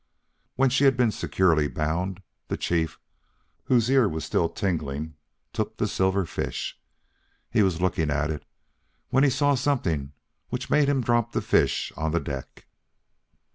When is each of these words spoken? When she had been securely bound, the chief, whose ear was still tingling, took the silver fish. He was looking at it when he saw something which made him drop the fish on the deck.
When 0.55 0.71
she 0.71 0.85
had 0.85 0.97
been 0.97 1.11
securely 1.11 1.67
bound, 1.67 2.23
the 2.47 2.57
chief, 2.57 2.97
whose 3.65 3.87
ear 3.87 4.09
was 4.09 4.25
still 4.25 4.49
tingling, 4.49 5.13
took 5.53 5.77
the 5.77 5.87
silver 5.87 6.25
fish. 6.25 6.79
He 7.51 7.61
was 7.61 7.81
looking 7.81 8.09
at 8.09 8.31
it 8.31 8.43
when 9.11 9.23
he 9.23 9.29
saw 9.29 9.53
something 9.53 10.13
which 10.49 10.71
made 10.71 10.89
him 10.89 11.01
drop 11.01 11.33
the 11.33 11.39
fish 11.43 11.93
on 11.95 12.13
the 12.13 12.19
deck. 12.19 12.65